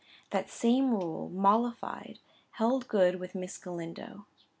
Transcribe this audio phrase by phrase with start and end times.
[0.31, 2.17] The same rule, mollified,
[2.53, 4.25] held good with Miss Galindo.